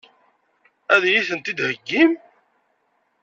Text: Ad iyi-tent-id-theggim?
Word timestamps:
Ad 0.93 1.03
iyi-tent-id-theggim? 1.05 2.11